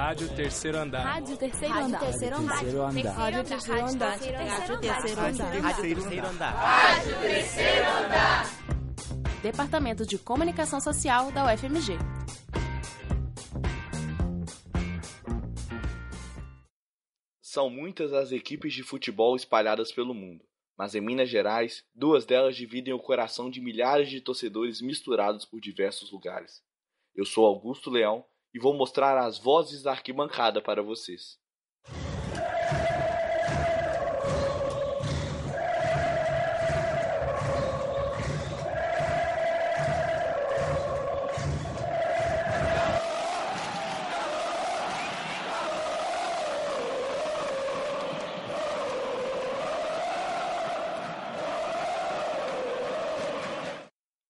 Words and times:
Rádio 0.00 0.34
Terceiro 0.34 0.78
Andar. 0.78 1.02
Rádio 1.02 1.36
Terceiro 1.36 1.74
Andar. 1.74 2.00
Terceiro 2.00 2.36
Andar. 2.36 2.54
Rádio 2.54 2.64
Terceiro 2.64 2.82
Andar. 2.82 3.12
Rádio 3.12 3.44
Terceiro 3.44 3.84
Andar. 3.84 4.18
Rádio 4.18 4.80
Terceiro 4.80 6.26
Andar. 6.26 6.54
Rádio 6.54 7.20
Terceiro 7.20 7.86
Andar. 7.86 8.46
Departamento 9.42 10.06
de 10.06 10.16
Comunicação 10.16 10.80
Social 10.80 11.30
da 11.30 11.52
UFMG. 11.52 11.98
São 17.42 17.68
muitas 17.68 18.14
as 18.14 18.32
equipes 18.32 18.72
de 18.72 18.82
futebol 18.82 19.36
espalhadas 19.36 19.92
pelo 19.92 20.14
mundo, 20.14 20.42
mas 20.78 20.94
em 20.94 21.02
Minas 21.02 21.28
Gerais, 21.28 21.84
duas 21.94 22.24
delas 22.24 22.56
dividem 22.56 22.94
o 22.94 22.98
coração 22.98 23.50
de 23.50 23.60
milhares 23.60 24.08
de 24.08 24.22
torcedores 24.22 24.80
misturados 24.80 25.44
por 25.44 25.60
diversos 25.60 26.10
lugares. 26.10 26.62
Eu 27.14 27.26
sou 27.26 27.44
Augusto 27.44 27.90
Leão 27.90 28.24
e 28.52 28.58
vou 28.58 28.74
mostrar 28.74 29.16
as 29.18 29.38
vozes 29.38 29.82
da 29.82 29.92
arquibancada 29.92 30.60
para 30.60 30.82
vocês. 30.82 31.38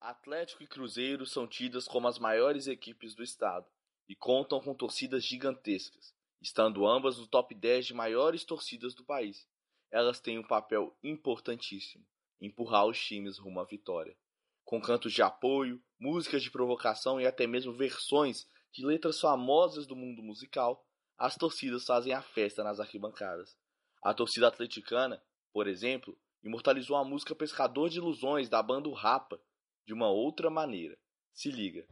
Atlético 0.00 0.62
e 0.62 0.66
Cruzeiro 0.66 1.24
são 1.24 1.46
tidas 1.46 1.86
como 1.86 2.06
as 2.06 2.18
maiores 2.18 2.66
equipes 2.66 3.14
do 3.14 3.22
estado 3.22 3.66
e 4.08 4.16
contam 4.16 4.60
com 4.60 4.74
torcidas 4.74 5.24
gigantescas, 5.24 6.14
estando 6.40 6.86
ambas 6.86 7.18
no 7.18 7.26
top 7.26 7.54
10 7.54 7.86
de 7.86 7.94
maiores 7.94 8.44
torcidas 8.44 8.94
do 8.94 9.04
país. 9.04 9.46
Elas 9.90 10.20
têm 10.20 10.38
um 10.38 10.46
papel 10.46 10.96
importantíssimo: 11.02 12.04
empurrar 12.40 12.86
os 12.86 12.98
times 12.98 13.38
rumo 13.38 13.60
à 13.60 13.64
vitória. 13.64 14.16
Com 14.64 14.80
cantos 14.80 15.12
de 15.12 15.22
apoio, 15.22 15.82
músicas 15.98 16.42
de 16.42 16.50
provocação 16.50 17.20
e 17.20 17.26
até 17.26 17.46
mesmo 17.46 17.72
versões 17.72 18.46
de 18.72 18.84
letras 18.84 19.20
famosas 19.20 19.86
do 19.86 19.96
mundo 19.96 20.22
musical, 20.22 20.86
as 21.16 21.36
torcidas 21.36 21.84
fazem 21.84 22.12
a 22.12 22.22
festa 22.22 22.62
nas 22.62 22.78
arquibancadas. 22.78 23.56
A 24.02 24.14
torcida 24.14 24.46
atleticana, 24.46 25.22
por 25.52 25.66
exemplo, 25.66 26.16
imortalizou 26.42 26.96
a 26.96 27.04
música 27.04 27.34
Pescador 27.34 27.88
de 27.88 27.98
Ilusões 27.98 28.48
da 28.48 28.62
banda 28.62 28.88
Rapa 28.94 29.40
de 29.86 29.92
uma 29.92 30.08
outra 30.08 30.50
maneira. 30.50 30.96
Se 31.32 31.50
liga. 31.50 31.86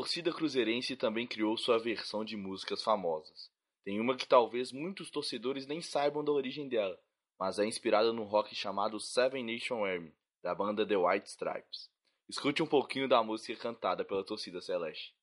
Torcida 0.00 0.32
cruzeirense 0.32 0.96
também 0.96 1.26
criou 1.26 1.58
sua 1.58 1.78
versão 1.78 2.24
de 2.24 2.34
músicas 2.34 2.82
famosas. 2.82 3.50
Tem 3.84 4.00
uma 4.00 4.16
que 4.16 4.26
talvez 4.26 4.72
muitos 4.72 5.10
torcedores 5.10 5.66
nem 5.66 5.82
saibam 5.82 6.24
da 6.24 6.32
origem 6.32 6.70
dela, 6.70 6.98
mas 7.38 7.58
é 7.58 7.66
inspirada 7.66 8.10
num 8.10 8.24
rock 8.24 8.54
chamado 8.54 8.98
Seven 8.98 9.44
Nation 9.44 9.84
Army, 9.84 10.10
da 10.42 10.54
banda 10.54 10.86
The 10.86 10.96
White 10.96 11.28
Stripes. 11.28 11.90
Escute 12.26 12.62
um 12.62 12.66
pouquinho 12.66 13.06
da 13.06 13.22
música 13.22 13.54
cantada 13.60 14.02
pela 14.02 14.24
torcida 14.24 14.62
celeste. 14.62 15.14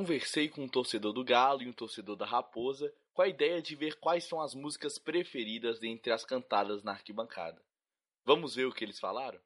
Conversei 0.00 0.48
com 0.48 0.62
um 0.62 0.68
torcedor 0.68 1.12
do 1.12 1.22
Galo 1.22 1.62
e 1.62 1.68
um 1.68 1.74
torcedor 1.74 2.16
da 2.16 2.24
Raposa 2.24 2.90
com 3.12 3.20
a 3.20 3.28
ideia 3.28 3.60
de 3.60 3.76
ver 3.76 3.96
quais 3.96 4.24
são 4.24 4.40
as 4.40 4.54
músicas 4.54 4.96
preferidas 4.96 5.78
dentre 5.78 6.10
as 6.10 6.24
cantadas 6.24 6.82
na 6.82 6.92
arquibancada. 6.92 7.62
Vamos 8.24 8.54
ver 8.54 8.64
o 8.64 8.72
que 8.72 8.82
eles 8.82 8.98
falaram? 8.98 9.38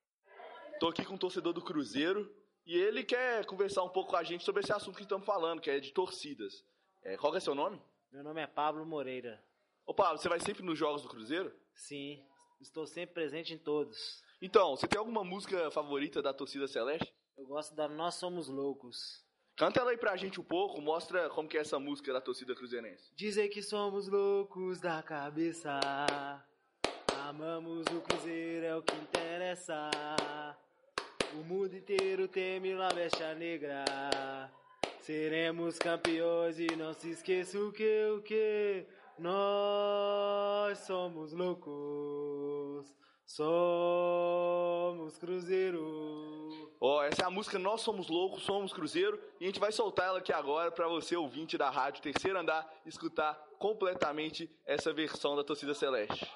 Tô 0.78 0.86
aqui 0.86 1.04
com 1.04 1.14
um 1.14 1.18
torcedor 1.18 1.52
do 1.52 1.60
Cruzeiro 1.60 2.32
e 2.64 2.76
ele 2.76 3.02
quer 3.02 3.44
conversar 3.46 3.82
um 3.82 3.88
pouco 3.88 4.12
com 4.12 4.16
a 4.16 4.22
gente 4.22 4.44
sobre 4.44 4.62
esse 4.62 4.72
assunto 4.72 4.94
que 4.94 5.02
estamos 5.02 5.26
falando, 5.26 5.60
que 5.60 5.68
é 5.68 5.80
de 5.80 5.90
torcidas. 5.90 6.64
É, 7.02 7.16
qual 7.16 7.32
que 7.32 7.38
é 7.38 7.40
seu 7.40 7.56
nome? 7.56 7.82
Meu 8.12 8.22
nome 8.22 8.40
é 8.40 8.46
Pablo 8.46 8.86
Moreira. 8.86 9.44
Ô 9.84 9.92
Pablo, 9.92 10.18
você 10.18 10.28
vai 10.28 10.38
sempre 10.38 10.62
nos 10.62 10.78
jogos 10.78 11.02
do 11.02 11.08
Cruzeiro? 11.08 11.52
Sim, 11.74 12.24
Estou 12.60 12.86
sempre 12.86 13.12
presente 13.12 13.52
em 13.52 13.58
todos. 13.58 14.22
Então, 14.40 14.76
você 14.76 14.86
tem 14.86 15.00
alguma 15.00 15.24
música 15.24 15.68
favorita 15.72 16.22
da 16.22 16.32
torcida 16.32 16.68
celeste? 16.68 17.12
Eu 17.36 17.44
gosto 17.44 17.74
da 17.74 17.88
Nós 17.88 18.14
Somos 18.14 18.46
Loucos. 18.46 19.23
Canta 19.56 19.78
ela 19.78 19.92
aí 19.92 19.96
pra 19.96 20.16
gente 20.16 20.40
um 20.40 20.44
pouco, 20.44 20.80
mostra 20.80 21.28
como 21.28 21.48
que 21.48 21.56
é 21.56 21.60
essa 21.60 21.78
música 21.78 22.12
da 22.12 22.20
torcida 22.20 22.56
cruzeirense. 22.56 23.12
Dizem 23.14 23.48
que 23.48 23.62
somos 23.62 24.08
loucos 24.08 24.80
da 24.80 25.00
cabeça. 25.00 25.78
Amamos 27.28 27.86
o 27.86 28.00
Cruzeiro, 28.00 28.66
é 28.66 28.74
o 28.76 28.82
que 28.82 28.96
interessa. 28.96 29.90
O 31.34 31.44
mundo 31.44 31.76
inteiro 31.76 32.26
teme 32.26 32.74
la 32.74 32.92
mecha 32.92 33.32
negra. 33.34 33.84
Seremos 35.00 35.78
campeões 35.78 36.58
e 36.58 36.66
não 36.74 36.92
se 36.92 37.10
esqueça 37.10 37.56
o 37.56 37.70
que, 37.70 38.10
o 38.10 38.22
que? 38.22 38.84
Nós 39.18 40.78
somos 40.78 41.32
loucos. 41.32 42.92
Somos 43.24 45.16
Cruzeiro. 45.16 46.63
Ó, 46.80 46.98
oh, 46.98 47.02
essa 47.02 47.22
é 47.22 47.24
a 47.24 47.30
música 47.30 47.58
Nós 47.58 47.80
Somos 47.80 48.08
Loucos, 48.08 48.42
Somos 48.42 48.72
Cruzeiro. 48.72 49.18
E 49.40 49.44
a 49.44 49.46
gente 49.46 49.60
vai 49.60 49.72
soltar 49.72 50.06
ela 50.06 50.18
aqui 50.18 50.32
agora 50.32 50.70
para 50.70 50.88
você, 50.88 51.16
ouvinte 51.16 51.56
da 51.56 51.70
rádio 51.70 52.02
Terceiro 52.02 52.38
Andar, 52.38 52.68
escutar 52.84 53.34
completamente 53.58 54.50
essa 54.66 54.92
versão 54.92 55.36
da 55.36 55.44
torcida 55.44 55.74
celeste. 55.74 56.30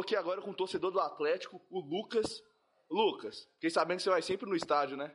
Tô 0.00 0.02
aqui 0.02 0.16
agora 0.16 0.40
com 0.40 0.50
o 0.50 0.54
torcedor 0.54 0.90
do 0.90 0.98
Atlético, 0.98 1.60
o 1.68 1.78
Lucas. 1.78 2.42
Lucas, 2.90 3.46
fiquei 3.56 3.68
sabendo 3.68 3.98
que 3.98 4.04
você 4.04 4.08
vai 4.08 4.22
sempre 4.22 4.48
no 4.48 4.56
estádio, 4.56 4.96
né? 4.96 5.14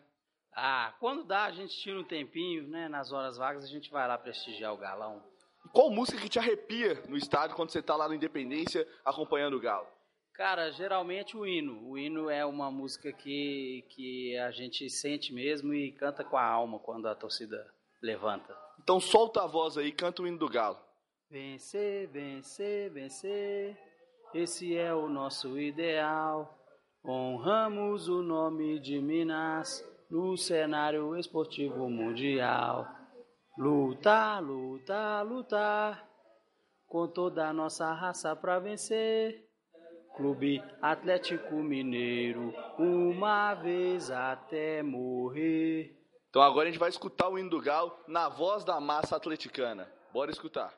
Ah, 0.55 0.93
quando 0.99 1.23
dá, 1.23 1.45
a 1.45 1.51
gente 1.51 1.75
tira 1.75 1.99
um 1.99 2.03
tempinho, 2.03 2.67
né? 2.67 2.87
Nas 2.87 3.11
horas 3.11 3.35
vagas, 3.35 3.63
a 3.63 3.67
gente 3.67 3.89
vai 3.89 4.07
lá 4.07 4.15
prestigiar 4.15 4.71
o 4.71 4.77
galão. 4.77 5.23
E 5.65 5.69
qual 5.69 5.89
música 5.89 6.21
que 6.21 6.29
te 6.29 6.37
arrepia 6.37 7.01
no 7.09 7.17
estádio 7.17 7.55
quando 7.55 7.71
você 7.71 7.81
tá 7.81 7.95
lá 7.95 8.07
na 8.07 8.15
Independência 8.15 8.87
acompanhando 9.03 9.57
o 9.57 9.59
Galo? 9.59 9.87
Cara, 10.35 10.69
geralmente 10.69 11.35
o 11.35 11.47
hino. 11.47 11.89
O 11.89 11.97
hino 11.97 12.29
é 12.29 12.45
uma 12.45 12.69
música 12.69 13.11
que, 13.11 13.83
que 13.89 14.37
a 14.37 14.51
gente 14.51 14.87
sente 14.87 15.33
mesmo 15.33 15.73
e 15.73 15.93
canta 15.93 16.23
com 16.23 16.37
a 16.37 16.45
alma 16.45 16.77
quando 16.77 17.07
a 17.07 17.15
torcida 17.15 17.57
levanta. 18.03 18.55
Então 18.83 18.99
solta 18.99 19.41
a 19.41 19.47
voz 19.47 19.79
aí, 19.79 19.91
canta 19.91 20.21
o 20.21 20.27
hino 20.27 20.37
do 20.37 20.47
Galo. 20.47 20.77
Vencer, 21.27 22.07
vencer, 22.09 22.91
vencer. 22.91 23.94
Esse 24.35 24.75
é 24.75 24.93
o 24.93 25.07
nosso 25.07 25.57
ideal. 25.57 26.59
Honramos 27.07 28.09
o 28.09 28.21
nome 28.21 28.81
de 28.81 28.99
Minas 28.99 29.81
no 30.11 30.35
cenário 30.35 31.15
esportivo 31.15 31.89
mundial. 31.89 32.85
Lutar, 33.57 34.43
lutar, 34.43 35.25
lutar 35.25 36.05
com 36.85 37.07
toda 37.07 37.47
a 37.47 37.53
nossa 37.53 37.93
raça 37.93 38.35
para 38.35 38.59
vencer. 38.59 39.41
Clube 40.17 40.61
Atlético 40.81 41.55
Mineiro, 41.55 42.53
uma 42.77 43.53
vez 43.53 44.11
até 44.11 44.83
morrer. 44.83 45.95
Então 46.29 46.41
agora 46.41 46.67
a 46.67 46.71
gente 46.71 46.79
vai 46.79 46.89
escutar 46.89 47.29
o 47.29 47.39
hino 47.39 47.49
do 47.49 47.61
Galo 47.61 47.97
na 48.05 48.27
voz 48.27 48.65
da 48.65 48.81
massa 48.81 49.15
atleticana. 49.15 49.89
Bora 50.11 50.29
escutar. 50.29 50.73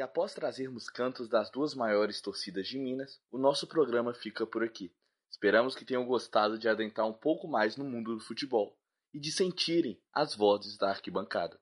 E 0.00 0.02
após 0.02 0.32
trazermos 0.32 0.88
cantos 0.88 1.28
das 1.28 1.50
duas 1.50 1.74
maiores 1.74 2.22
torcidas 2.22 2.66
de 2.66 2.78
Minas, 2.78 3.20
o 3.30 3.36
nosso 3.36 3.66
programa 3.66 4.14
fica 4.14 4.46
por 4.46 4.64
aqui. 4.64 4.90
Esperamos 5.30 5.76
que 5.76 5.84
tenham 5.84 6.06
gostado 6.06 6.58
de 6.58 6.66
adentrar 6.70 7.06
um 7.06 7.12
pouco 7.12 7.46
mais 7.46 7.76
no 7.76 7.84
mundo 7.84 8.14
do 8.14 8.20
futebol 8.24 8.74
e 9.12 9.20
de 9.20 9.30
sentirem 9.30 10.00
as 10.10 10.34
vozes 10.34 10.78
da 10.78 10.88
arquibancada. 10.88 11.60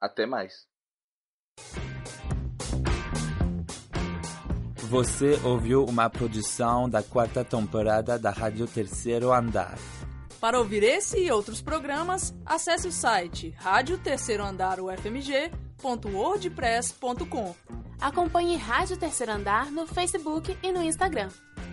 Até 0.00 0.24
mais! 0.24 0.66
Você 4.88 5.34
ouviu 5.44 5.84
uma 5.84 6.08
produção 6.08 6.88
da 6.88 7.02
quarta 7.02 7.44
temporada 7.44 8.18
da 8.18 8.30
Rádio 8.30 8.66
Terceiro 8.66 9.30
Andar. 9.30 9.76
Para 10.40 10.58
ouvir 10.58 10.82
esse 10.82 11.22
e 11.22 11.30
outros 11.30 11.60
programas, 11.60 12.34
acesse 12.46 12.88
o 12.88 12.92
site 12.92 13.50
rádio 13.58 13.98
terceiro 13.98 14.42
andar 14.42 14.80
ufmg.wordpress.com. 15.84 17.54
Acompanhe 18.00 18.56
Rádio 18.56 18.96
Terceiro 18.96 19.32
Andar 19.32 19.70
no 19.70 19.86
Facebook 19.86 20.56
e 20.62 20.72
no 20.72 20.82
Instagram. 20.82 21.28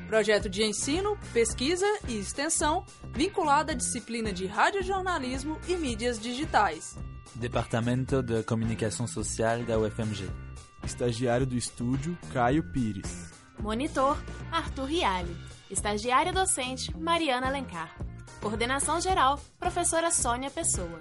Projeto 0.08 0.50
de 0.50 0.63
ensino, 0.63 1.18
pesquisa 1.32 1.86
e 2.08 2.18
extensão 2.20 2.86
vinculado 3.13 3.72
à 3.72 3.74
disciplina 3.74 4.34
de 4.34 4.46
radiojornalismo 4.46 5.58
e 5.68 5.75
mídias 5.75 6.20
digitais. 6.20 6.98
Departamento 7.36 8.22
de 8.22 8.44
Comunicação 8.44 9.08
Social 9.08 9.63
da 9.63 9.80
UFMG. 9.80 10.30
Estagiário 10.84 11.46
do 11.46 11.56
estúdio, 11.56 12.18
Caio 12.34 12.63
Pires. 12.74 13.32
Monitor, 13.60 14.18
Arthur 14.51 14.86
Rialli. 14.86 15.38
Estagiária 15.70 16.34
docente, 16.34 16.96
Mariana 16.98 17.48
Alencar. 17.48 17.96
Coordenação 18.41 19.00
geral, 19.00 19.39
professora 19.60 20.12
Sônia 20.12 20.50
Pessoa. 20.50 21.00